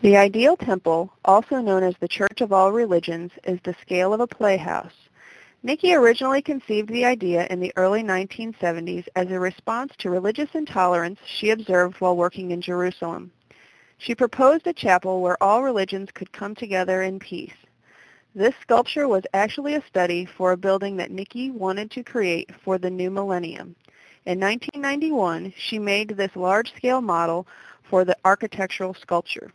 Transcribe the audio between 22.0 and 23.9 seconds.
create for the new millennium.